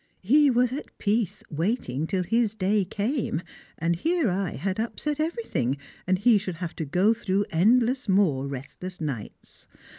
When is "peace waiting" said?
0.97-2.07